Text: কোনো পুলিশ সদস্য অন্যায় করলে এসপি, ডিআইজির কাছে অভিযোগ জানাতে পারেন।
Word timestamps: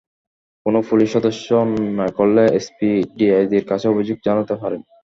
কোনো 0.65 0.79
পুলিশ 0.89 1.09
সদস্য 1.15 1.47
অন্যায় 1.63 2.13
করলে 2.19 2.43
এসপি, 2.59 2.89
ডিআইজির 3.17 3.65
কাছে 3.71 3.85
অভিযোগ 3.87 4.17
জানাতে 4.27 4.53
পারেন। 4.61 4.81